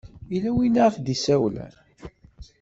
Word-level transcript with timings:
Yella 0.31 0.51
win 0.55 0.79
i 0.79 0.81
ak-d-isawlen? 0.87 1.73